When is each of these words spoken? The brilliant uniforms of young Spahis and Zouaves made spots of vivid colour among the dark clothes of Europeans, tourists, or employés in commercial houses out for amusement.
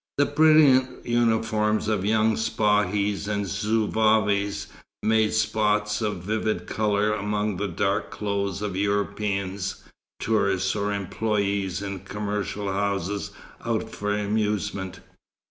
The 0.17 0.25
brilliant 0.25 1.05
uniforms 1.05 1.87
of 1.87 2.03
young 2.03 2.35
Spahis 2.35 3.27
and 3.27 3.45
Zouaves 3.45 4.65
made 5.03 5.31
spots 5.31 6.01
of 6.01 6.23
vivid 6.23 6.65
colour 6.65 7.13
among 7.13 7.57
the 7.57 7.67
dark 7.67 8.09
clothes 8.09 8.63
of 8.63 8.75
Europeans, 8.75 9.83
tourists, 10.19 10.75
or 10.75 10.87
employés 10.87 11.83
in 11.85 11.99
commercial 11.99 12.73
houses 12.73 13.29
out 13.63 13.91
for 13.91 14.11
amusement. 14.17 15.01